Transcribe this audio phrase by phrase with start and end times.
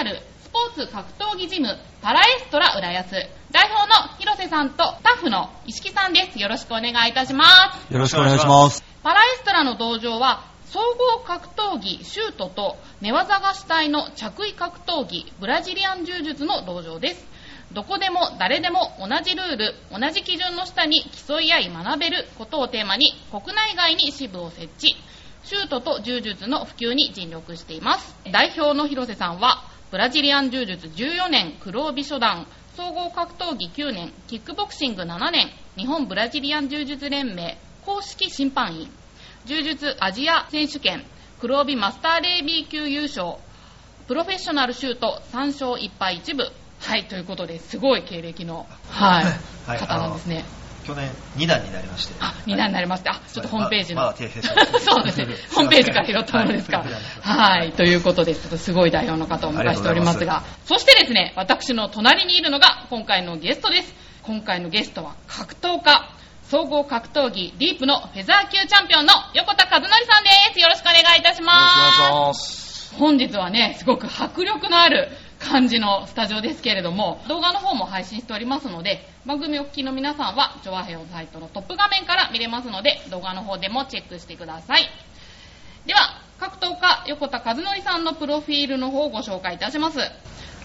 [0.00, 1.68] あるスポーツ格闘技ジム
[2.00, 3.10] パラエストラ浦安
[3.50, 6.38] 代表の広瀬さんとスタッフの石木さんです。
[6.38, 7.92] よろしくお願いいたします。
[7.92, 8.82] よろしくお願いします。
[9.02, 17.26] パラエストラの道場は総合格闘技シュートと寝技が主体の着衣格闘技ブラジリアン柔術の道場です
[17.72, 24.96] どこでも誰でも同じルール同じ基準の下に競い合い学べることをテーマに国内外に支部を設置
[25.42, 38.88] シュートと柔術の普及に尽力しています代表の広瀬さんはブラジリアン柔術14年黒帯初段総合格闘技9年キックボクシング7年日本ブラジリアン柔術連盟公式審判員。
[39.46, 41.04] 柔術アジア選手権
[41.40, 43.38] 黒帯マスターレービー級優勝
[44.06, 46.44] プロフェッショナルシュート3勝1敗1部。
[46.78, 49.24] はいということですごい経歴の、はい
[49.66, 50.44] はい方なんですね
[50.90, 52.14] 去年2段になりまして。
[52.18, 53.10] あ2段になりまして。
[53.10, 54.48] あちょっとホームページの、まあまあ訂正し
[54.84, 55.26] そうですね。
[55.54, 57.60] ホームページから拾ったものですかはい。
[57.60, 57.72] はい。
[57.72, 60.24] ということですちょっとすごい代表の方をお迎えしております。
[60.24, 63.94] がそしてですね私の隣にいるのが今回のゲストです。
[64.22, 70.58] 今回のゲストは格闘家総合格闘技ディープのフェザー級チャンピオンの横田和則さんです。
[70.58, 72.49] よろしくお願いいたします
[73.00, 84.82] 本日はね、すごく迫力のある感じのスタジオですけれども、動画の方も配信しておりますので、番組お聞きの皆さんは、ジョアヘオサイトのトップ画面から見れますので、動画の方でもチェックしてください。
[85.86, 89.98] では、格闘家横田和則さんのプロフィールの方をご紹介いたします。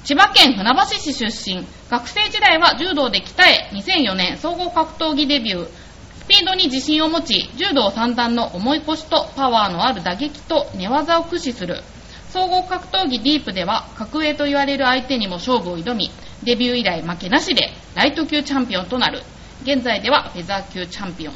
[0.04, 11.82] 千葉県船橋市出身、学生時代は柔道で鍛え、2004年総合格闘技デビュー、スピードに自信を持ち、柔道三段の重い腰とパワーのある打撃と寝技を駆使する。
[12.30, 16.10] 総合格闘技ディープでは格上と言われる相手にも勝負を挑み、
[16.44, 19.24] デビュー以来負けなしでライト級チャンピオンとなる。
[19.64, 21.34] 現在ではフェザー級チャンピオン。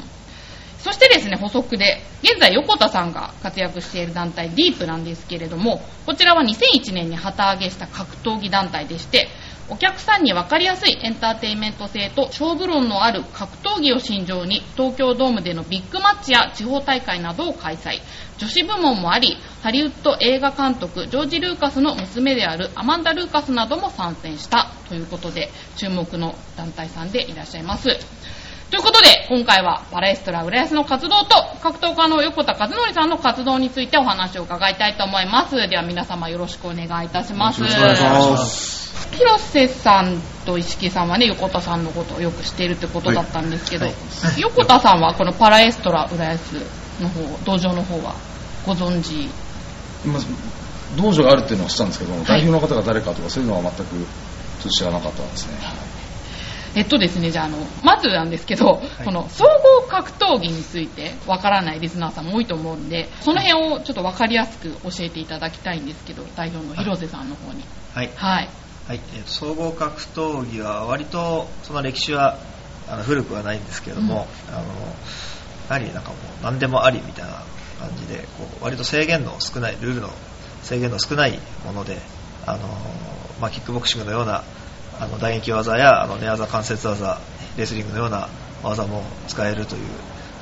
[0.80, 9.28] そしてですね、補足で、現在横田さんが活躍している団体ディープなんですけれども、こちらは2001年に旗揚げした格闘技団体でして、
[9.70, 18.00] お客さんに分かりやすいエンターテインメント性と勝負論のある格闘技を信条に東京ドームでのビッグマッチや地方大会などを開催。
[18.36, 27.90] 女子部門もありハリウッド映画監督ジョージ・ルーカスの娘であるアマンダ・ルーカスなども参戦したということで注目の団体さんでいらっしゃいます。
[28.70, 35.56] ということで、今回はパラエストラ浦安の活動と格闘家の横田和則さんの活動についてお話を伺いたいと思います。
[35.68, 37.60] では皆様よろしくお願いいたします。
[37.60, 39.08] よろしくお願いします。
[39.16, 43.94] 広瀬さんと石木さんはね、横田さんのことをよく知っているってことだったんですけど、はい
[44.38, 46.52] 横田さんはこのパラエストラ浦安
[47.00, 48.14] の方、道場の方は
[48.64, 49.28] ご存知？
[50.96, 54.04] 道場があるっていうのは知ったんですけども、代表の方が誰かとかそういうのは全くちょ
[54.60, 55.54] っと知らなかったですね。
[56.74, 67.64] えっとですね、じゃあ、あの、まずなんですけど、いこの総合格闘技についてわからないリスナーさんも多いと思うんで、その辺をちょっとわかりやすく教えていただきたいんですけど、代表の広瀬さんの方に。
[67.94, 68.10] はい。
[68.14, 68.48] はい。
[68.86, 69.00] はい。
[69.14, 72.38] えーと総合格闘技は割とその歴史は
[72.88, 74.64] あの古くはないんですけども、あのや
[75.74, 77.44] はりなんかもう何でもありみたいな
[77.78, 80.10] 感じでこう割と制限の少ないルールの
[80.62, 81.98] 制限の少ないもので、
[82.46, 82.68] あの
[83.40, 84.42] まあ、キックボクシングのような
[85.00, 87.18] あの打撃技やあの寝技関節技
[87.56, 88.28] レスリングのような
[88.62, 89.82] 技も使えるという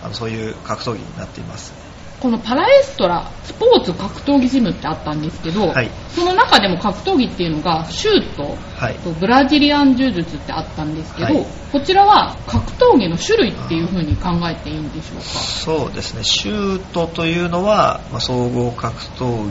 [0.02, 1.72] あのそういう格闘技になっています。
[2.20, 8.94] このパラエストラスポーツ格闘技ジムってあったんですけど、はいその中でも格闘技っていうのがシュートはい。
[8.97, 15.22] とブラジリアン柔術ってあったんですけど、はいこちらは格闘技の種類っていう風に考えていいんでしょうか？
[15.22, 19.47] そうですね、シュートというのは、まあ、総合格闘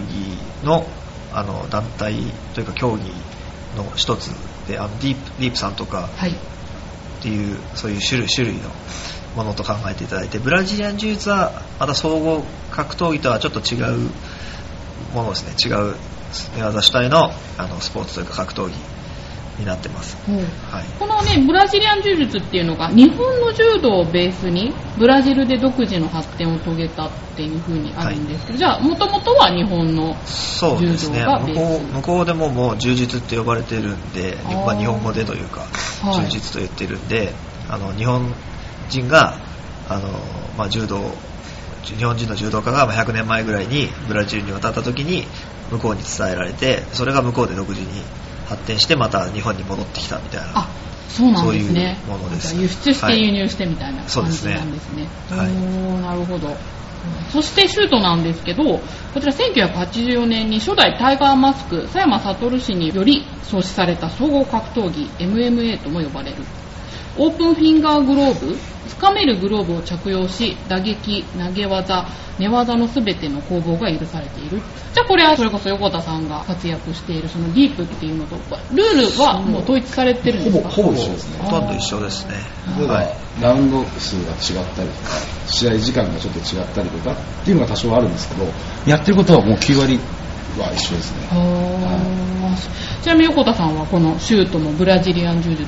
[0.62, 0.86] 技の
[1.32, 2.16] あの団体
[2.56, 3.04] というか競技
[3.78, 4.32] の一つ
[4.68, 6.32] で、あのディープディープさんとかはい。
[6.32, 8.70] っていうそういう種類種類の
[9.36, 14.10] ものと考えていただいて、ブラジリアン柔術はまた総合格闘技とはちょっと違う
[15.14, 15.96] ものですね、違う
[16.56, 18.97] 寝技主体のあのスポーツというか格闘技
[19.58, 20.18] になってます。
[20.28, 20.32] う。
[20.32, 20.42] んは
[20.82, 20.86] い。
[21.00, 31.20] このね、ブラジリアン柔術っていうのが、日本の柔道をベースに、ブラジルで独自の発展を遂げたっていう風にあるんですけど、じゃあ、もともとは日本の、そうですね。
[31.20, 35.62] 柔道が向こう向こうでももう柔術って呼ばれてるんで、まあ、日本語でというか
[36.02, 36.26] はい。
[36.26, 37.34] 柔術と言ってるんで、
[37.70, 38.34] あの日本
[38.90, 39.38] 人が
[39.90, 40.10] あの、
[40.58, 41.02] まあ、柔道
[41.84, 45.26] 日本人の柔道家がまあ100年前ぐらいにブラジルに渡った時に
[45.72, 47.88] 向こうに伝えられてそれが向こうで独自に
[48.48, 50.70] 発展してまた日本に戻ってきたみたいなあ、
[51.10, 51.98] そうなんですね。
[52.06, 55.08] そういうものです輸出しはいて輸入してみたいな感じそうですねなんですね。
[55.30, 56.56] はいおーなるほど。
[57.32, 58.82] そしてシュートなんですけど、こ
[59.20, 66.38] ちら1984年に初代タイガーマスク、佐山悟氏により創始された総合格闘技 MMA とも呼ばれる。
[67.18, 68.56] オープンフィンガーグローブ
[68.88, 72.08] つかめるグローブを着用し打撃投げ技
[72.40, 74.62] 寝技の全ての攻防が許されている。
[74.94, 78.36] じゃあこれはそれこそ横田さんが活躍しているそのディープっていうのと
[78.74, 80.70] ルールはもう統一されてるんですか？
[80.70, 81.40] ほぼほぼ一緒ですね。
[81.44, 82.36] ほとんど一緒ですね。
[82.88, 83.42] はい。
[83.42, 85.12] ラウンド数が違ったりとか
[85.48, 87.16] 試合時間がちょっと違ったりとかっ
[87.46, 88.46] ていうのが多少あるんですけど
[88.86, 90.00] やってることはもう9割
[90.58, 91.28] は一緒ですね。
[91.30, 95.68] はあちなみに横田さんはこのシュートもブラジリアン柔術の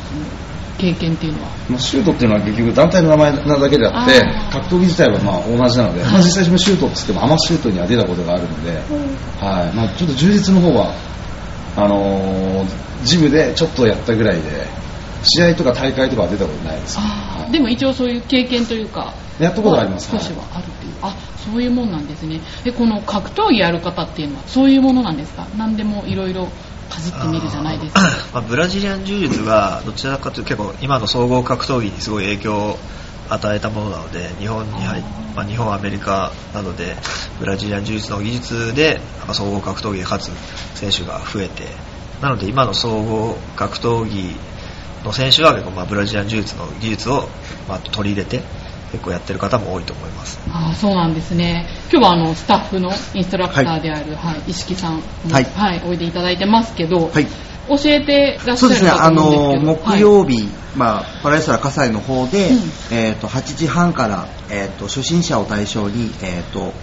[0.79, 1.49] 経験っていうのは？
[1.69, 4.21] まあ、シュートっていうのは結局団体の名前なだけであって
[4.51, 9.75] 格闘技自体はまあ同じなので、まあ、実際にシュートって言ってもアマシュートには出たことがあるので、はい。
[9.75, 10.95] まあ、ちょっと充実の方は
[11.75, 14.67] あのージムでちょっとやったぐらいで
[15.23, 17.51] 試合とか大会とかは出たことないです、はい。
[17.51, 20.11] でも一応そういう経験というかやったことはあります。
[20.11, 22.41] 少しはあるっていう、あそういうもんなんですね。
[22.65, 25.47] でこの格闘技やる方っていうのはそういうものなんですか？
[25.57, 26.49] 何でもいろいろ
[26.89, 28.01] かじってみるじゃないですか。
[28.33, 32.79] まあ、ブラジリアン柔術がどちらかというと結構今の総合格闘技にすごい影響を
[33.29, 35.03] 与えたものなので日本に入っ
[35.35, 36.95] まあ、日本アメリカなどで
[37.39, 38.99] ブラジリアン柔術の技術で
[39.31, 40.31] 総合格闘技で勝つ
[40.77, 41.63] 選手が増えて
[42.21, 44.35] なので今の総合格闘技
[45.05, 47.29] の選手は結構まあブラジリアン柔術の技術を
[47.67, 48.41] まあ取り入れて
[48.91, 50.39] 結構やってる方も多いと思います。
[50.49, 51.67] あーそうなんですね。
[51.91, 54.43] 今日はあのスタッフのインストラクターである、はい。
[54.47, 55.43] 石木さんも、はい。
[55.43, 57.27] はい、おいでいただいてますけど、はい。
[57.69, 62.57] 教えてらっしゃそうですね、あの、木曜日、まあ、パラエストラ葛西の方で、うん。
[62.91, 66.73] えっ、と、8時半から、えっ、と、初心者を対象に、えっ、と、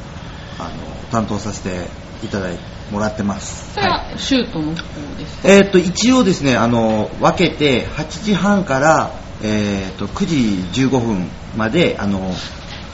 [0.59, 0.71] あの、
[1.11, 1.89] 担当させて
[2.25, 2.61] いただいて
[2.93, 3.75] もらってます。
[3.75, 4.05] それは。
[4.05, 4.19] はい。
[4.19, 4.75] シュートの方
[5.19, 10.27] ですか、えっ、と、一応ですね、あの、分けて、8時半から、えっ、と、9
[10.73, 12.35] 時15分まで、あの、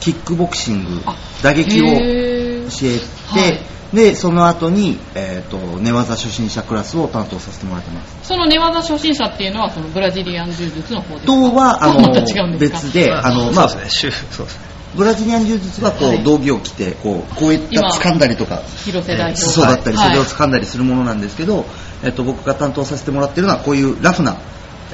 [0.00, 2.98] キックボクシングあ、打撃をへ教ーえ
[3.34, 3.58] て、はい。
[3.94, 8.28] で、その後に、えっ、と、寝技初心者クラスを担当させてもらってます。
[8.28, 11.26] その寝技初心者っていうのはそのブラジリアン柔術の方ですか？
[11.26, 12.12] とは、あの
[12.58, 14.10] 別で、あの、まあそう、ですね。
[14.10, 14.72] 週そうですね。
[14.94, 16.22] ブラジリアン柔術はこう、はい。
[16.22, 19.40] 道着を着て、こう、こういった掴んだりとか、広瀬代表。
[19.40, 20.08] 裾だったり、はい。
[20.08, 21.64] 袖を掴んだりするものなんですけど、
[22.02, 24.36] えっと、僕が担当させてもらってるのは、こういうラフな、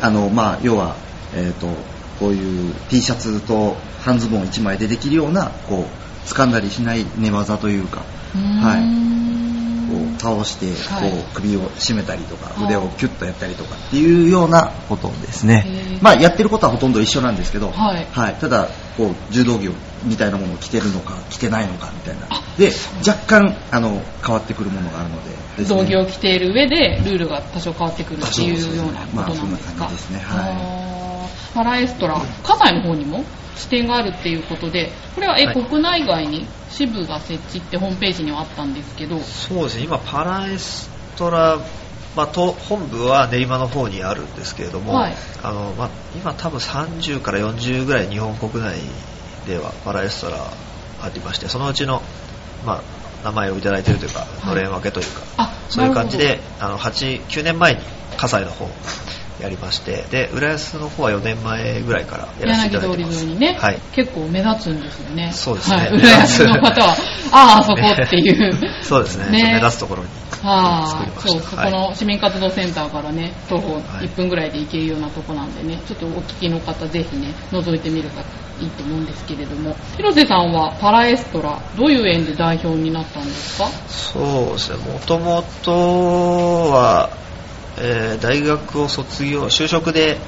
[0.00, 0.94] あの、まあ、要は、
[1.34, 1.66] えっと、
[2.19, 8.02] こういう T シャツと半ズボン1枚でできるような、こう、掴んだりしない寝技というか、
[8.34, 9.08] うはい。
[9.88, 11.10] こう倒して、はい。
[11.10, 16.02] こう首を絞めたりとか、はい腕をキュッとやったりとかっていうようなことですへねー。
[16.02, 18.06] まあやってることはほとんど一緒なんですけど、はい。
[18.34, 19.72] ただこう柔道着を
[20.04, 22.28] みたいなものを着てるのか着てないのかみたいな。
[22.58, 22.72] で
[23.06, 25.16] 若干あの変わってくるものがあるの
[25.56, 30.19] で道着を着ている上でルールが多少変わってくるっていうようなまあことなんですか、そんな感じですね。
[30.19, 30.52] はい。
[30.52, 31.07] あー
[31.58, 33.25] パラエストラ葛西の方にも
[33.56, 35.64] 支店があるっていうことでこれはえ、はい。
[35.64, 39.82] 国内外に支部が設置ってホームページにはあったんですけどそうですね。
[39.82, 41.58] 今パラエストラ、
[42.14, 45.14] まあ、と本部は練馬の方にあるんですけれども、はい。
[45.43, 48.78] あのまあ、今多分30から40ぐらい日本国内
[49.49, 50.37] ではパラエストラ
[51.02, 52.02] ありましてそのうちの、
[52.64, 52.82] まあ、
[53.25, 54.46] 名前をいただいているというかい。
[54.46, 57.81] のれん分けというか、あそういう感じであの8 9年前に
[58.16, 58.70] 葛西の方
[59.40, 63.25] やりましてで浦安の方は4年前ぐらいからやらせていただいてます。
[63.25, 63.79] にね、はい。
[63.93, 65.31] 結構目立つんですよね。
[65.32, 65.76] そうですね。
[65.76, 66.96] はい、浦安の方は
[67.31, 68.53] あああそこっていう。
[68.82, 69.31] そうですね。
[69.31, 69.53] ね。
[69.55, 70.08] 目立つところに
[70.43, 71.56] は作りあ、そう、ました。
[71.62, 74.06] はいそこの市民活動センターからね、徒歩はい。
[74.06, 78.20] 1分ぐらいで行けるようなとこなんでね、ちょっとお聞きの方、ぜひね、覗いてみると
[78.62, 83.69] いいと思うんですけれども、広瀬さんはパラエストラ、どういう縁で代表になったんですか？
[83.89, 85.72] そうですね、もともと
[86.72, 87.10] は、
[87.81, 90.19] えー大学を卒業、就職で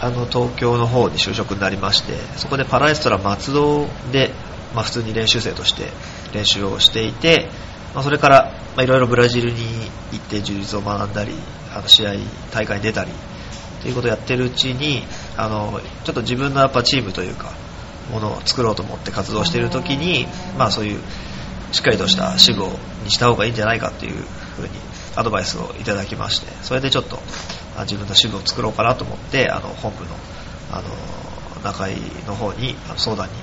[0.00, 4.30] あの東京の方に就職になりまして、そこでパラエストラ松戸で、
[4.74, 5.88] まあ、普通に練習生として
[6.34, 7.48] 練習をしていて、
[7.94, 9.58] まあ、それからいろいろブラジルに
[10.12, 11.32] 行って充実を学んだり、
[11.74, 12.14] あの試合、
[12.52, 13.10] 大会に出たり
[13.82, 15.02] ということをやってるうちに、
[15.36, 17.52] あのちょっと自分のやっぱチームというか、
[18.10, 20.26] ものを作ろうと思って活動しているときに、
[20.58, 21.00] まあそういう
[21.72, 22.64] しっかりとした支部
[23.04, 24.14] にした方がいいんじゃないかっていう
[24.56, 24.68] ふうに
[25.16, 27.18] アドバイスをいただきましてそれでちょっと
[27.76, 30.10] あ自分の支部を作ろうかなと思ってあの本部の
[30.70, 31.96] あの中井
[32.26, 33.34] の方に相談に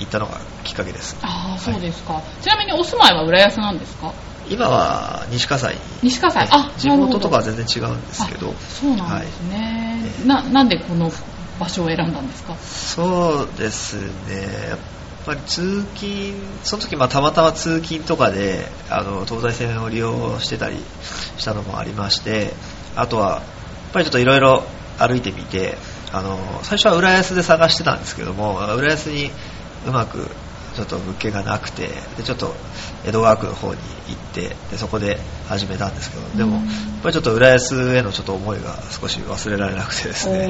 [0.00, 1.16] 行ったのがきっかけです。
[1.22, 2.22] ああ、そうですか。
[2.42, 4.12] ちなみにお住まいは浦安なんですか？
[4.48, 5.78] 今は西葛西。
[6.02, 6.52] 西葛西。
[6.52, 8.50] あ、地元とかは全然違うんですけど。
[8.50, 10.44] あそうなんですね、はい。
[10.44, 10.50] な。
[10.50, 11.10] なんでこの
[11.58, 12.56] 場所を選んだんですか？
[12.56, 13.96] そうです
[14.28, 14.76] ね、
[15.26, 20.76] やっぱり通勤、その時まあたまたま通勤とかであの東西線を利用してたり
[21.38, 22.52] したのもありまして、
[22.94, 23.42] あとはやっ
[23.92, 24.62] ぱりちょっといろいろ
[24.98, 25.78] 歩いてみて、
[26.12, 29.30] あの最初は浦安で探してたんですけども、浦安に
[29.86, 30.28] うまく
[30.74, 32.52] ちょっと物件がなくてでちょっと
[33.06, 36.64] 江戸川区の方に行ってでそこで始めたんですけどでもやっ
[37.02, 40.48] ぱりちょっと浦安へのちょっと思いが少し忘れられなくてですね。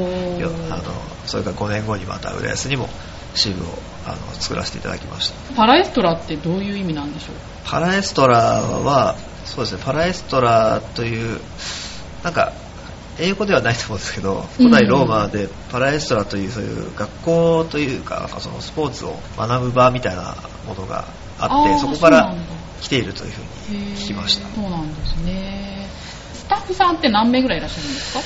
[0.71, 0.83] あの
[1.27, 2.89] それから5年後にまた浦安にも
[3.35, 3.69] 支部を
[4.07, 5.55] あの作らせていただきました。
[5.55, 7.35] パラエストラってどういう意味なんでしょう？
[7.65, 9.83] パラエストラはそうですね。
[9.85, 11.41] パラエストラという
[12.23, 12.53] なんか
[13.19, 20.35] 英語ではないと思うんですけど古代ローマでパラエストラというそういう学校というかなんかそのスポーツを学ぶ場みたいな
[20.67, 21.05] ものが
[21.39, 22.35] あってーそこから
[22.81, 24.49] 来ているというふうに聞きました。
[24.49, 25.87] そうなんですね。
[26.35, 28.21] スタッフさんって何名ぐらいいらっしゃるんですか？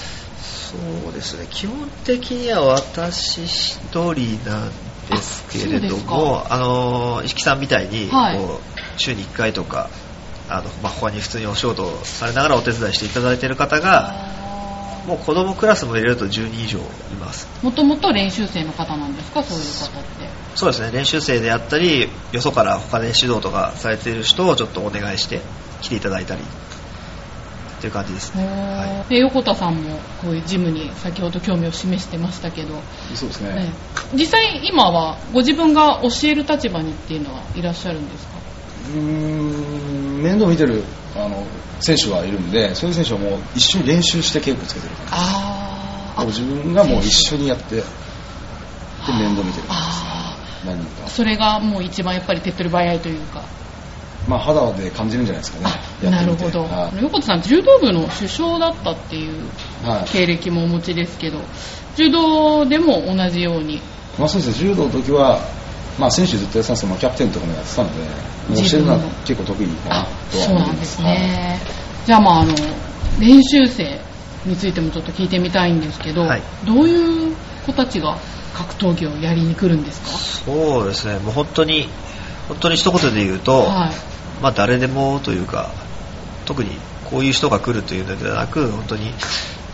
[1.05, 1.47] そうですね。
[1.51, 3.79] 基本的には私一
[4.15, 4.71] 人なん
[5.09, 8.39] ですけれどもあの石木さんみたいに、はい。
[8.39, 9.89] こう週に1回とか
[10.49, 14.15] あの、まあ、他に普通にお仕事をされながらお手伝いしていただいている方が
[15.07, 16.83] もう子供クラスも入れると10人以上い
[17.19, 17.49] ます。
[17.63, 19.43] もともと練習生の方なんですか？
[19.43, 20.29] そういう方って。
[20.55, 20.91] そうですね。
[20.93, 25.41] 練習生であったりよそから他で指導とかされている人をちょっとお願いして
[25.81, 26.43] 来ていただいたり
[27.79, 32.75] っていう感じですね、はで横田さんもこういうジムに先ほど興味を示してましたけど、
[33.15, 33.55] そうですね。
[33.55, 33.73] ね
[34.15, 38.39] 実際今はご自分が教える立場にっていうのはいらっしゃるんですか？
[38.95, 40.83] うーん面倒見てる
[41.17, 41.47] あの
[41.81, 47.83] 選手はいるんでそういう選手はもう一緒に練習して稽古つけてるからあ自分がもう一緒にやってで
[49.13, 51.07] 面倒見てるんですあ何人か。
[51.07, 53.45] ーそれがもう一番やっぱり手っ取り早いというか。
[54.27, 56.25] まあ肌で感じるんじゃないですかねな。
[56.25, 59.43] るほど、はい横田さん柔道部の主将だったっていう
[59.85, 60.09] はい。
[60.09, 61.39] 経歴もお持ちですけど
[61.97, 63.81] 柔道でも同じように。
[64.19, 64.69] まあそうですね。
[64.71, 65.41] 柔道の時は
[65.99, 70.69] まあ選手ずっとやってたんですけど、まあ、キャプテンとかもやってたので教えるのは結構得意かなあとはそう思います。
[70.69, 71.61] なんですね、
[72.07, 72.55] じゃあまああの
[73.21, 74.01] 練習生
[74.47, 76.43] についてもちょっと聞いてみたいんですけど、はい。
[76.65, 77.35] どういう
[77.67, 78.17] 子たちが
[78.55, 80.09] 格闘技をやりに来るんですか？
[80.09, 81.19] そうですね。
[81.19, 81.89] もう本当に
[82.49, 83.93] 本当に一言で言うと、はい。
[84.41, 85.73] まあ誰でもというか
[86.49, 86.71] 特に
[87.05, 89.13] こういう人が来るというのではなく本当に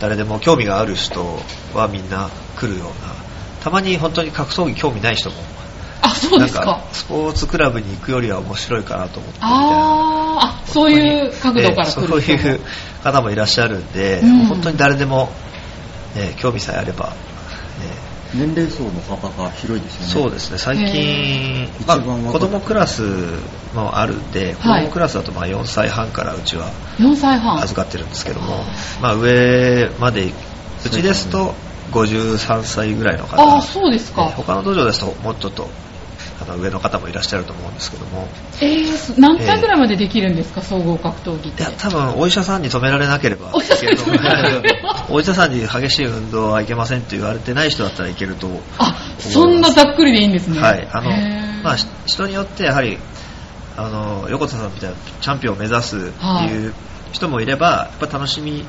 [0.01, 1.23] 誰でも興味がある人
[1.73, 2.93] はみんな来るような
[3.61, 5.37] たまに本当に格闘技興味ない人も
[6.01, 6.65] あそうですか。
[6.65, 9.57] なんかスポーツクラブに行くよりは面白いかなと思ってみたいな。
[9.57, 12.59] あーあそういう角度から来るええそういう
[13.01, 14.45] 方もいらっしゃるんで、うん。
[14.45, 15.29] 本当に誰でも、
[16.15, 17.13] え興味さえあれば、
[18.37, 20.27] 年齢層の幅が広いですよね。
[20.27, 20.57] そうですね。
[20.57, 23.01] 最近へ、まあ、子供クラス
[23.73, 24.85] もあるんで、子はい。
[24.85, 27.59] 供クラスだとまあ4歳半からうちは4歳半。
[27.61, 28.63] 預かってるんですけども、
[29.01, 31.53] まあ、上までうちですと
[31.91, 33.41] 53歳ぐらいの方。
[33.41, 35.67] ああそうですか、え他の道場ですともうちょっと
[36.41, 38.27] あの上の方もいらっしゃると思うんですけども。
[38.61, 41.63] えー、何歳ぐらいまでできるんですか、総合格闘技って。
[41.63, 43.95] いや多分お医者さんに止められなければお医者さんに
[45.09, 50.59] お医者さんに激しい運動はいけませんって言われてない人だったらいけるとあそんなざっくりでいいんですね。
[50.59, 51.09] はいあの
[51.63, 52.97] まあし人によってやはり
[53.77, 56.73] あの横田さんみたいなチャンピオンを目指すっていう
[57.11, 58.65] 人もいれば、やっぱ楽しみ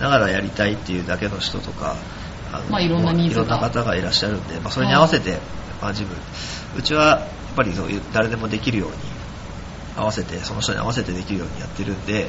[0.00, 1.96] ながらやりたいっていうだけの人とか
[2.52, 3.42] あのまあいろんなニーズが。
[3.42, 5.38] いろんな方がいらっしゃるんで、まあ、それに合わせて、
[5.80, 6.10] まあ、ジム
[6.76, 8.96] うちはやっぱりそう誰でもできるように
[9.96, 12.28] 合わせてその人に合わせてできるようにやってるんで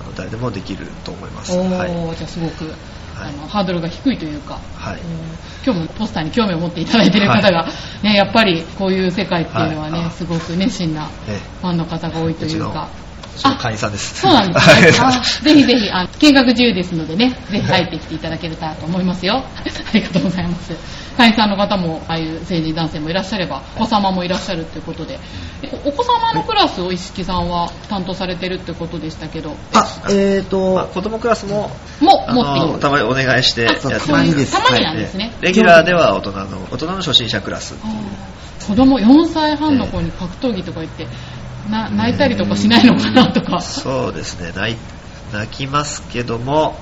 [0.00, 2.16] あの誰でもできると思います、はい。
[2.16, 2.74] じゃあすごく、はい。
[3.28, 5.00] あのハードルが低いというか、はい。
[5.00, 5.04] うん
[5.64, 7.68] 今日もポスターに興味を持っていただいている方が、
[8.02, 10.10] ね、やっぱりこういう世界っていうのはね、はい。
[10.10, 12.90] すごく熱心なえファンの方が多いというか。
[13.58, 14.20] 会員さんです。
[14.20, 14.68] そうなんです
[15.44, 15.54] ね。
[15.54, 19.44] ぜひぜひ、あ見学自由ですのでね、ぜひ入ってきていただけたらと思いますよ。
[19.56, 19.62] あ
[19.94, 20.72] りがとうございます。
[21.16, 25.18] 会員さんの方も、ああいう成人男性もいらっしゃれば、お子様もいらっしゃるっていうことで、
[25.84, 31.70] おお子様のクラスを石木さんは担当されてるってことでしたけど、あ、えーまあ、と、子供クラスも
[32.00, 34.06] もあ持っていたまにお願いしてやってあます。
[34.06, 34.52] たまにです。
[34.52, 35.32] たまになんですね。
[35.34, 37.74] ええレギュラーでは大人の大人の初心者クラス。
[38.66, 41.06] 子供4歳半の子に格闘技とか言って、
[41.70, 43.60] な泣いたりとかしないのかなとか。
[43.60, 44.52] そうですね。
[44.54, 44.76] 泣い
[45.32, 46.76] 泣きますけども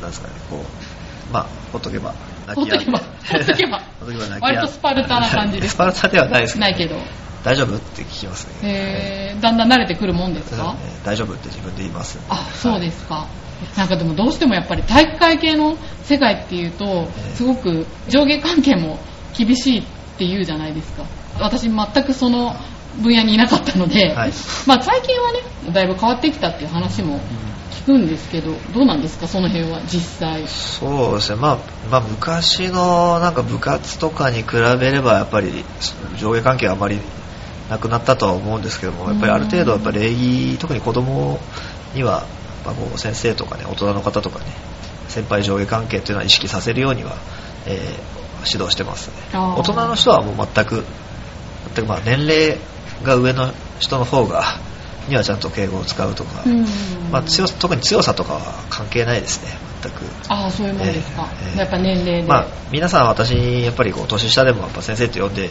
[0.00, 2.14] なんですかねこうまあほっとけば
[2.46, 2.90] 泣き止んで。
[2.90, 4.40] ほっとけばほっとけばほっとけば泣き止ん。
[4.42, 5.74] 割とスパルタな感じです。
[5.74, 6.96] スパルタではないですけどないけど。
[7.44, 8.68] 大丈夫って聞きますね。
[8.68, 9.40] へー。
[9.40, 10.74] だんだん慣れてくるもんですか？
[10.74, 10.78] ね。
[11.04, 12.18] 大丈夫って自分で言います。
[12.28, 13.26] あ、そうですか。
[13.76, 17.34] なんかでもどうしてもやっぱり体育会系の世界っていうとえ、え。
[17.34, 18.98] すごく上下関係も
[19.36, 19.82] 厳しいっ
[20.18, 21.04] て言うじゃないですか。
[21.40, 22.54] 私全くその
[23.00, 24.32] 分野にいなかったので、はい。
[24.66, 25.40] まあ最近はね、
[25.72, 27.20] だいぶ変わってきたっていう話も
[27.70, 30.46] 聞くんですけど、どうなんですか、その辺は実際。
[30.46, 31.58] そうですね、まあ、
[31.90, 34.48] まあ昔のなんか部活とかに比
[34.80, 35.64] べればやっぱり
[36.18, 36.98] 上下関係はあまり
[37.70, 41.40] なくなったとは思うんですけどもやっぱりある程度やっぱ礼儀特に子供
[41.94, 42.26] には、
[42.64, 44.46] まあ、こう先生とかね大人の方とかね
[45.08, 47.16] 先輩上下関係っていうのは意識させるようには、
[47.66, 49.14] えー指導してますね。
[49.32, 50.84] 大人の人はもう全く
[51.74, 52.58] 全くまあ年齢
[53.02, 54.58] が上の人の方が
[55.08, 56.64] にはちゃんと敬語を使うとか、うん
[57.10, 58.40] まあ、強さ特に強さとかは
[58.70, 59.50] 関係ないですね
[59.82, 60.02] 全く。
[60.28, 65.50] ああそういうもんですか、ええええやっぱ年齢で、まあ、皆さん私にやっぱりこう年下でもやっぱ先生って呼んで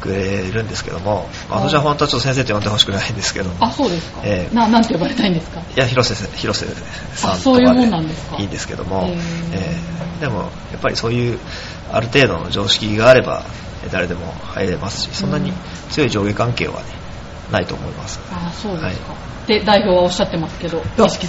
[0.00, 5.60] くれるんですけども、まあ私は本当はちょっと先生って呼んでほしくないんですけどもあそうですか、ええななんて呼ばれたいんですか？
[5.60, 6.66] いや広瀬せ広瀬
[7.14, 8.36] さんとかでんなんですか。
[8.38, 9.16] いいんですけども、へえ
[9.52, 10.20] えー。
[10.20, 10.40] でも
[10.72, 11.38] やっぱりそういう
[11.92, 13.56] ある程度の常識があればえー
[13.88, 15.52] 誰でも入れますしそんなに
[15.90, 16.88] 強い上下関係はね
[17.50, 18.18] ないと思います。
[18.32, 19.46] あそうですか、はい。
[19.46, 20.82] で代表はおっしゃってますけど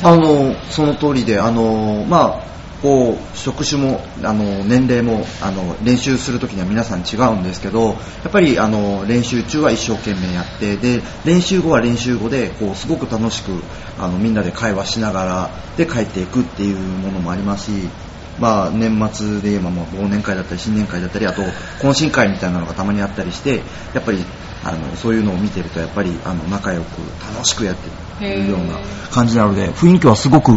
[0.04, 2.48] あのその通りであのまあ
[2.82, 7.94] こう職種もあの年齢もあの練習するときには皆さん違うんですけどや
[8.28, 13.52] っぱりあの練習中は一生懸命やってで練習後は練習後でこうすごく楽しく
[14.00, 17.90] あのみんなで会話しながらで帰っていくっていうものもありますし
[18.40, 21.42] まあ、年末で言えばもう忘年会だったり新年会だったりあと
[21.82, 23.62] 懇親会みたいなのがたまにあったりして
[23.94, 24.24] やっぱり
[24.64, 27.00] あのそういうのを見てるとやっぱりあの仲良く
[27.34, 27.76] 楽しくやっ
[28.20, 28.80] てるような
[29.12, 30.52] 感じなので雰囲気はすごく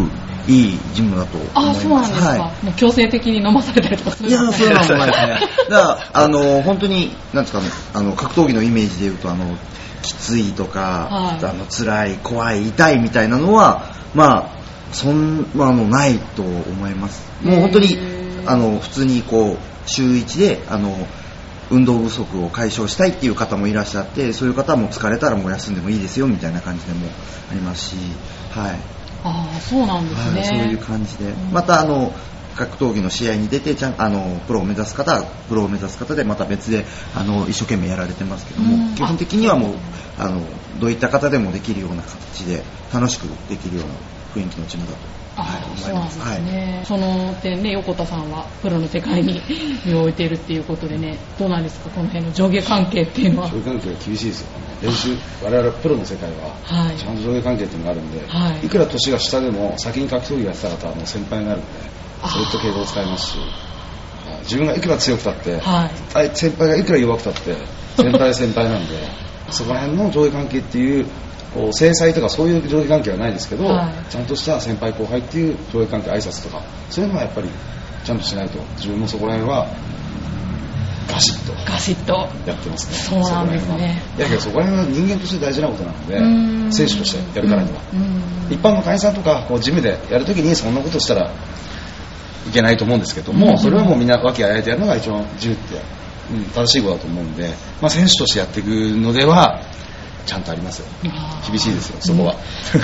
[0.49, 1.79] いいジムだと思います。
[1.79, 2.65] あそうなんですか、はい。
[2.65, 5.41] もう強制的に飲まされたりとかするいや、そういうのもないですねね。
[5.71, 9.57] だから、あの、本当に、なんですかね、あの、格闘技のイメージで言うと、あの、
[10.03, 11.45] きついとか、はい。
[11.45, 13.85] あの、辛い、怖い、痛いみたいなのは、
[14.15, 14.60] まあ、
[14.93, 17.29] そんなのないと思います。
[17.43, 17.97] もう本当に
[18.47, 21.07] あの、普通にこう、週1で、あの、
[21.71, 27.07] 運動不足を解消したいっていう方もいらっしゃって、そういう方はもう疲れたらもう休んでもいいですよみたいな感じでも
[27.51, 27.97] ありますし、
[28.51, 28.79] はい。
[29.23, 32.13] ああそうなんですね、はい、そういう感じで、んまたあの
[32.57, 39.75] 格闘技の試合に出てちゃんあのプロを目指す方はプロを目指す方でまた別であの一生懸命やられてますけども、うん基本的にはもう
[40.19, 40.41] あの
[40.81, 43.95] どういった方でもできるような形で楽しくできるような
[44.35, 44.99] 雰囲気のチームだと、
[45.37, 46.19] そうなんです思います。
[46.21, 49.41] はいね、その点ね横田さんはプロの世界に
[49.85, 53.49] 身を置いているっていうことでねどうなんですかこの辺の上下関係っていうのは。
[53.49, 54.49] 上下関係が厳しいですよ
[54.83, 56.97] 練習我々プロの世界ははい。
[56.97, 58.67] ちゃんと上下関係っていうのがあるんで、はい。
[58.67, 61.69] い、くら年が下でも先に格闘技やってた方はもう先輩になるんで
[62.21, 63.45] そういった敬語を使いますしは
[64.37, 64.39] い。
[64.43, 65.87] 自分がいくら強くたって、は
[66.25, 66.31] い。
[66.35, 67.57] 先輩がいくら弱くたって
[67.97, 68.97] 先輩は先輩なんで
[69.51, 71.07] そこら辺の上下関係っていう
[71.55, 74.11] こう制裁とかそういう上下関係はないですけど、はい。
[74.11, 77.49] ちゃんとした先輩後輩っていう上下関係挨拶とかそういうのはやっぱり
[78.05, 79.67] ちゃんとしないと自分もそこら辺は
[81.11, 82.13] ガシッとガシッと。
[82.47, 82.95] やってますね。
[82.95, 83.69] そうなんですね。
[83.69, 83.99] そこら辺は。
[84.19, 86.23] いやけどそこら辺は人間として大事なことなのでう
[86.69, 86.73] ん。
[86.73, 88.55] 選手としてやるからには、うん。
[88.55, 91.33] 一般の会員さんとかこうジムでやるときにそんなことしたら
[92.49, 93.59] いけないと思うんですけども、うん。
[93.59, 95.83] それはもうみんな和気あいあいとやるのが一番自由って、
[96.33, 97.49] うん、正しいことだと思うんで、
[97.81, 99.61] まあ、選手としてやっていくのでは
[100.27, 100.87] ちゃんとありますよ。
[101.47, 102.37] 厳しいですよそこは、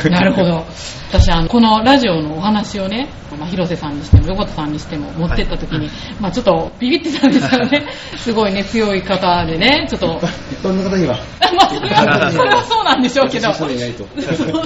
[0.05, 0.13] うん。
[0.13, 0.65] なるほど。
[1.09, 5.89] 私あのこのラジオのお話をね、まあ、広瀬さんにしても横田さんにしても持ってった時に、
[6.21, 7.87] まあ、ちょっとビビってたんですよね。
[8.19, 10.21] すごいね強い方でねちょっと。
[10.51, 11.17] 一般の方には。
[11.57, 13.53] まあそれはそれはそうなんでしょうけど。
[13.53, 13.69] そう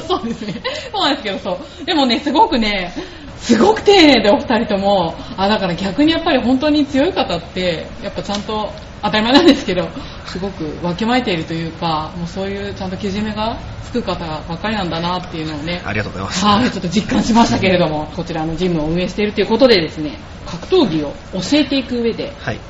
[0.06, 0.54] そうですね。
[0.92, 1.84] そうなんですけどそう。
[1.84, 2.92] でもねすごくね
[3.38, 5.14] すごく丁寧でお二人とも。
[5.36, 8.70] あだから逆にやっぱり本当に強い方ってやっぱちゃんと
[9.02, 9.88] 当たり前なんですけど
[10.26, 13.58] すごくわきまえているというかもうそういうちゃんとけじめが
[13.90, 16.44] つく方ばっかりなんだなっていうのをねありがとうございます。
[16.44, 22.60] はい、ちょっと実感しましたけれども、こちらのジムを運営しているということでですね、格闘技を教えていく上ではい。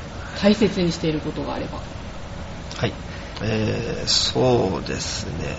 [0.40, 1.78] 大切にしていることがあれば。
[2.78, 2.92] はい、
[3.42, 5.56] えーそうですね、やっ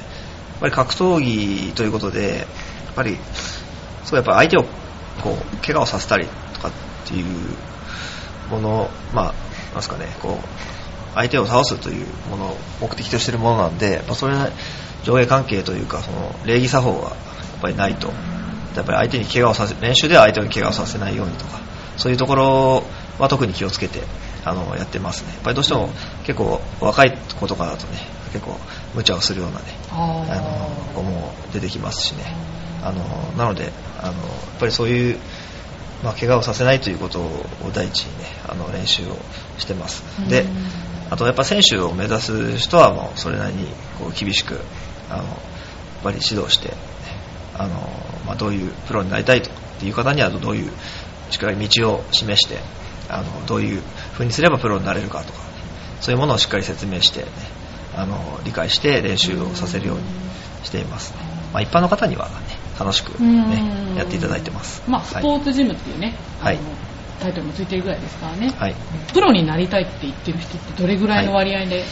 [0.61, 2.43] ぱり格闘技ということで、や
[2.91, 3.17] っぱり、
[4.03, 4.63] そうやっぱ相手を
[5.21, 6.71] こう怪我をさせたりとかっ
[7.05, 7.25] ていう
[8.49, 9.33] もの、まあ、
[9.71, 14.35] なんですかね、こう相手を倒すというものを目的としているものなんで、やっぱそれ
[15.03, 17.15] 上下関係というか、その礼儀作法はや
[17.57, 18.07] っぱりないと、
[18.75, 21.59] やっぱり相手に怪我をさせ、練習では相手に怪我をさせないようにとか、
[21.97, 22.83] そういうところ
[23.19, 24.01] は特に気をつけて
[24.45, 25.33] あのやってますね。
[25.33, 25.89] やっぱりどうしても
[26.23, 27.99] 結構若い子とかだとね、
[28.31, 28.57] 結構
[28.95, 32.35] 無茶をするようなね、ああの子も出てきますしね。
[32.83, 33.03] あの
[33.37, 35.19] なのであのやっぱりそういう
[36.03, 39.15] まあ怪我をさせないということを第一にねあの練習を
[39.57, 40.03] してます。
[40.29, 40.45] で、
[41.09, 43.67] あとやっぱ選手を目指す人はもうそれなりに
[43.99, 44.59] こう厳しく
[45.09, 45.35] あのやっ
[46.03, 46.75] ぱり指導して、ね
[47.57, 47.75] あの
[48.25, 50.71] まあ、どういうプロになりたいという方にはどういう
[51.29, 52.59] しっかり道を示して
[53.09, 53.81] あのどういう
[54.13, 55.39] 風にすればプロになれるかとか
[55.99, 57.27] そういうものをしっかり説明して、ね、
[57.95, 60.03] あの理解して練習をさせるように
[60.63, 61.19] しています、ね
[61.53, 62.33] まあ、一般の方には、ね、
[62.81, 64.81] 楽しく、ね、やっていただいてます。
[64.87, 66.57] まあ、スポーツジムっていうね、はい。
[67.19, 68.75] タイトルもついてるぐらいですからね、はい、
[69.13, 71.83] プロになりたいって言ってる人ってどれぐらいの割合で、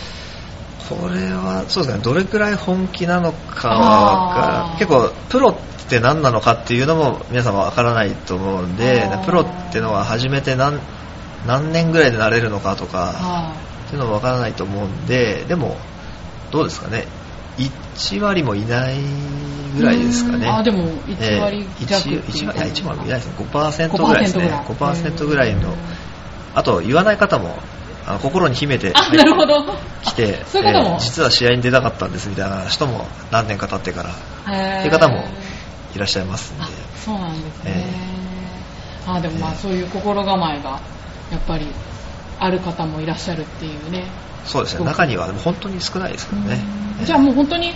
[0.89, 2.03] これはそうですね。
[2.03, 4.73] どれくらい本気なのかあー。
[4.73, 5.55] が結構プロっ
[5.89, 10.79] て何なのかっていうのも皆様わからないと思うんでプロっていうのは初めて何
[11.47, 13.53] 何年ぐらいでなれるのかとかは
[13.85, 15.77] っていうのもわからないと思うんででも
[16.51, 17.05] どうですかね
[17.59, 18.95] 1割もいない
[19.75, 20.47] ぐらいですかね。
[20.47, 20.55] うん。
[20.55, 23.33] あでも1割弱っていう1割いや1割もいないですね。
[23.37, 24.43] 5% 5%ぐらいですね。
[24.45, 24.59] ぐらい。
[24.65, 25.75] 5%ぐらいの
[26.55, 27.57] あと言わない方も
[28.05, 29.65] あの心に秘めてあなるほど。
[30.03, 30.63] 来てそう
[30.99, 35.25] 実は試合に出たかったんですみたいな人も何年か経ってからっていう方も
[35.95, 36.63] いらっしゃいますんで。
[36.63, 36.67] あ
[36.97, 38.09] そうなんですね、え
[39.07, 40.79] あでもまあそういう心構えが
[41.31, 41.67] やっぱり
[42.39, 44.05] ある方もいらっしゃるっていうね
[44.45, 44.85] そうですね。
[44.85, 46.61] 中にはでも本当に少ないですけどね。
[46.99, 47.05] うん。
[47.05, 47.73] じゃあもう本当に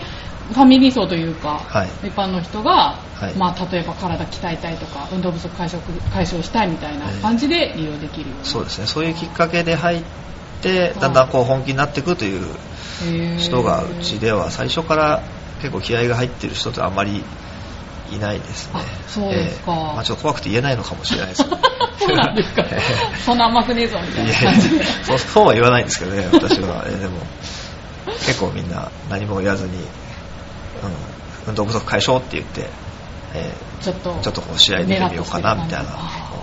[0.52, 1.88] ファミリー層というか、はい。
[2.08, 3.36] 一般の人が、はい。
[3.36, 8.46] まあ、例えば体鍛えたいとか運動不足解消解消したいみたいな感じで利用できるような。
[8.46, 8.88] そうですね。
[8.88, 10.04] そういうきっかけで入っ
[10.62, 12.56] てだんだんこう本気になっていくという
[13.38, 15.24] 人がうちでは最初から
[15.62, 17.24] 結構気合が入ってる人ってあんまり
[18.16, 18.74] いないですね。
[18.76, 19.72] あそうですか。
[19.72, 19.78] ええ。
[19.96, 21.58] まあ、ちょっと怖くて言えないのかもしれないですけど。
[22.00, 22.62] そうなんですか。
[22.70, 23.18] ええ。
[23.26, 24.70] そんな甘くねえぞみたいな感じ。
[24.78, 27.20] で そうそうは言わないんですけどね私は、えーでも
[28.26, 29.84] 結構みんな何も言わずに、うん、
[31.48, 32.70] 運動不足解消って言って、
[33.34, 35.90] えちょっとーちょっとこう試合に出てみようかなみたいな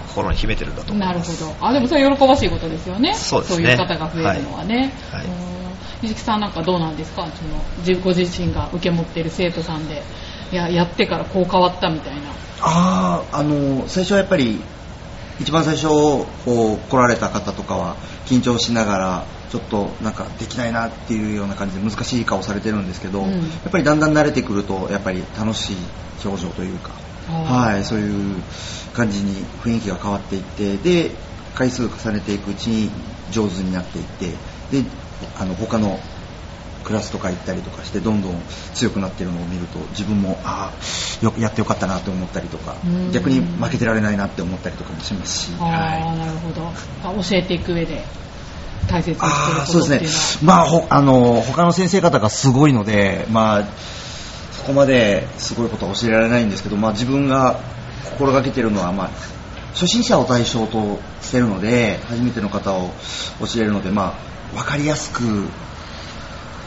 [0.08, 1.66] 心に秘めてるんだと思いなるますほど。
[1.66, 3.14] あでもそれは喜ばしいことですよね。
[3.14, 3.72] そうですね。
[3.72, 5.20] いう方が増えるのはね、はい。
[5.20, 5.26] はい。
[5.26, 5.32] うん。
[6.00, 7.22] 藤木さんなんかどうなんですか？
[7.22, 10.02] その自ご自身が受け持っている生徒さんで
[10.52, 12.20] いややってからこう変わったみたいな。
[12.62, 14.60] あああの最初はやっぱり
[15.40, 15.88] 一番最初
[16.44, 23.30] こう来られた方とかは緊張しながらちょっとなんかできないなっていうような感じで難しい顔されてるんですけど、うん。
[23.30, 25.76] やっぱりだんだん慣れてくるとやっぱり楽しい
[26.24, 26.90] 表情というか、
[27.32, 28.42] はい、そういう
[28.92, 31.10] 感じに雰囲気が変わっていってで
[31.54, 32.90] 回数重ねていくうちに
[33.30, 34.88] 上手になっていってで
[35.38, 35.98] あの他の
[36.84, 38.40] クラスとか行ったりとかしてどんどん
[38.74, 43.12] 強くなってるのを見ると自分もああよくやってよかったなと思ったりとかうん。
[43.12, 46.66] 逆に負けてられないなって思ったりとかもしますし、ああ、なるほど。
[46.66, 48.02] あ教えていく上で
[48.88, 50.22] 大切にしてるこそうでとっていうのは。
[50.22, 53.64] すね、まあ、ほあの他の先生方がすごいので、まあ、
[54.52, 57.60] そこまですごいことは教えられないんですけど、まあ、自分が
[58.04, 59.10] 心がけてるのは、まあ、
[59.74, 62.90] 初心者を対象としてるので初めての方を
[63.40, 64.14] 教えるので、ま
[64.54, 65.22] あ、分かりやすく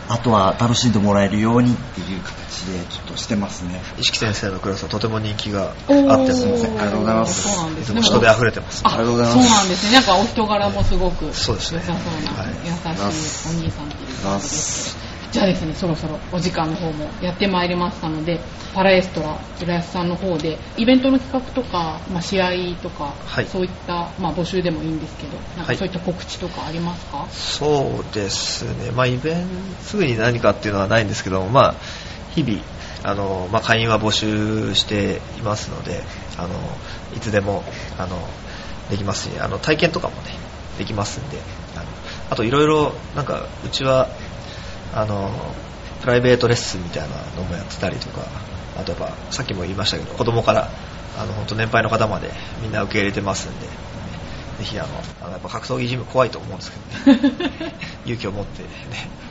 [0.09, 3.81] あとは楽しんでもらえるようにっていう形でちょっとしてますね。
[3.97, 6.71] 石木先生のクラスはとても人気があってすみません。
[6.71, 7.41] ありがとうございます。
[7.49, 8.01] そうなんですね。
[8.01, 9.47] 人で溢れてますあありがとうございます。
[9.49, 9.93] そうなんですね。
[9.93, 11.33] なんかお人柄もすごく。
[11.33, 11.81] そうですね。
[11.87, 12.53] 良さそうな、はい。
[12.65, 15.02] 優しいお兄さんっていう感じですけど
[15.33, 18.39] じゃあですねそろそろお時間の方もやってまいりましたので
[18.75, 22.51] パラエストラ浦安さんの方でイベントの企画とか、まあ、試合
[22.83, 23.47] とか、はい。
[23.47, 25.75] そういった、まあ、募集でもいいんですけどなんはい。
[25.75, 31.75] かそういった告知とかありますか、そうですね、まあ、イベントすぐに何かっていうのはないんですけども、まあ、
[32.35, 32.59] 日々
[33.03, 36.03] あの、まあ、会員は募集していますので
[36.37, 36.53] あの
[37.15, 37.63] いつでも
[37.97, 38.17] あの
[38.91, 40.37] できますしあの体験とかもね
[40.77, 41.37] できますんで
[41.75, 41.85] あの
[42.29, 44.09] あといろいろなんかうちは
[44.95, 45.29] あの
[46.01, 48.27] プライベートレッスンみたいなのもやってたりとか
[48.77, 50.69] あとやっぱさっきも言いましたけど子供から
[51.17, 53.67] あの本当年配の方までみんな受け入れてますんで
[54.57, 54.89] ぜひあの
[55.21, 57.73] あのやっぱ格闘技ジム怖いと思うんですけどね。
[58.05, 58.67] 勇気を持ってね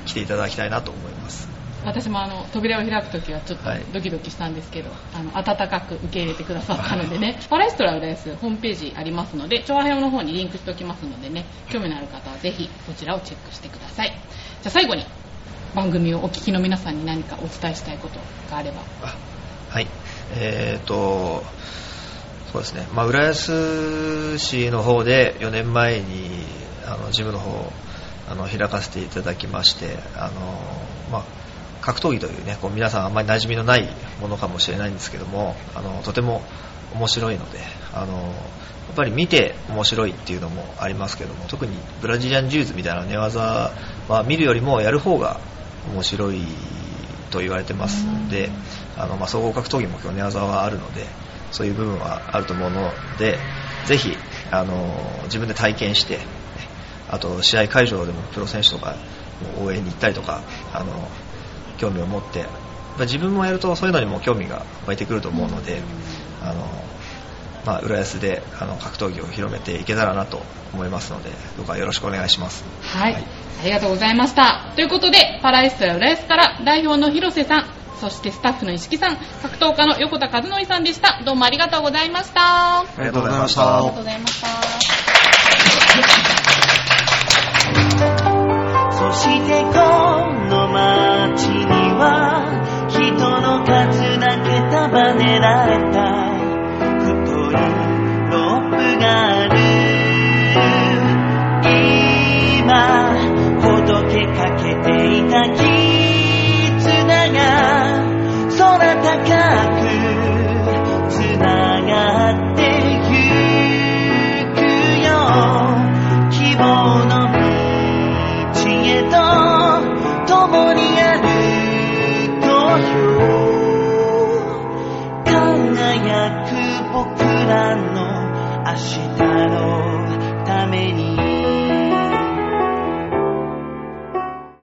[0.06, 1.48] 来ていただきたいなと思います。
[1.84, 3.82] 私もあの扉を開くときはちょっとはい。
[3.92, 14.08] ドキドキしたんですけど、あの温かく受け入れてくださったのでね、パラエストラ浦安ホームページありますので、調和表の方にリンクしておきますのでね、興味のある方はぜひそちらをチェックしてください。
[14.08, 14.16] じゃ
[14.66, 15.04] あ最後に
[15.74, 18.18] 番組をお聞きの皆さんに何かお伝えしたいこと
[18.50, 18.82] があれば。
[19.02, 19.16] あ
[19.70, 19.86] はい
[20.34, 21.44] えーと
[22.52, 26.28] そうですね、まあ、浦安市の方で4年前に
[26.84, 27.72] あのジムの方
[28.28, 30.30] あの開かせていただきましてあの、
[31.10, 31.24] まあ、
[31.80, 33.88] 格闘技というねこう皆さんあんまり馴染みのない
[34.20, 36.42] ものかもしれないんですけどもあのとても
[36.94, 37.60] 面白いので
[37.94, 38.20] あのや
[38.92, 43.72] っぱり見て面白いっていうのもありますけども特にブラジリアンジューズみたいな寝技
[44.08, 45.40] は見るよりもやる方が
[45.90, 46.44] 面白い
[47.30, 48.50] と言われてますので
[48.96, 51.06] あの、まあ、総合格闘技も今日寝技はあるので
[51.50, 53.38] そういう部分はあると思うので
[53.84, 54.16] ぜひ
[54.50, 56.18] あの自分で体験して
[57.08, 58.96] あと試合会場でもプロ選手とか
[59.60, 60.42] 応援に行ったりとか
[60.72, 61.08] あの
[61.76, 62.46] 興味を持って
[63.00, 65.82] 自分もやるとそういうのにも興味が湧いてくると思うので
[66.42, 66.84] あの、
[67.64, 72.64] まあ、浦安であの格闘技を広めていけたらなと思いますのでどうかよろしくお願いします。
[72.82, 73.24] はい、はい
[73.62, 74.72] ありがとうございました。
[74.74, 77.66] ということで、パラエストラ浦安から代表の広瀬さん、
[78.00, 81.22] そしてスタッフの石木さん、格闘家の横田和則さんでした。
[81.24, 82.40] どうもありがとうございました。
[82.40, 84.02] あありがとうございましりがとうたご。
[84.02, 84.48] ざいました。
[88.92, 89.68] そしてこ
[90.48, 91.64] の街に
[91.98, 92.42] は
[92.88, 95.91] 人の数だけ束ねられた